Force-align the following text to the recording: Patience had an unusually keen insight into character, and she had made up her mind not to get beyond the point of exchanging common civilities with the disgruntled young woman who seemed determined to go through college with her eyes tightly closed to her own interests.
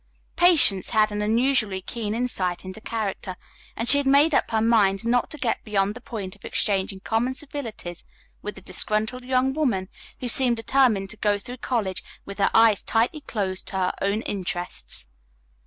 Patience 0.35 0.89
had 0.89 1.11
an 1.11 1.21
unusually 1.21 1.79
keen 1.79 2.15
insight 2.15 2.65
into 2.65 2.81
character, 2.81 3.35
and 3.75 3.87
she 3.87 3.99
had 3.99 4.07
made 4.07 4.33
up 4.33 4.49
her 4.49 4.59
mind 4.59 5.05
not 5.05 5.29
to 5.29 5.37
get 5.37 5.63
beyond 5.63 5.93
the 5.93 6.01
point 6.01 6.35
of 6.35 6.43
exchanging 6.43 7.01
common 7.01 7.35
civilities 7.35 8.03
with 8.41 8.55
the 8.55 8.61
disgruntled 8.61 9.23
young 9.23 9.53
woman 9.53 9.89
who 10.19 10.27
seemed 10.27 10.57
determined 10.57 11.11
to 11.11 11.17
go 11.17 11.37
through 11.37 11.57
college 11.57 12.03
with 12.25 12.39
her 12.39 12.49
eyes 12.51 12.81
tightly 12.81 13.21
closed 13.21 13.67
to 13.67 13.75
her 13.77 13.93
own 14.01 14.23
interests. 14.23 15.07